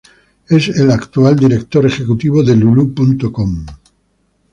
Él 0.49 0.57
es 0.57 0.79
el 0.79 0.89
actual 0.89 1.35
director 1.35 1.85
ejecutivo 1.85 2.41
de 2.41 2.55
Lulu.com. 2.55 3.65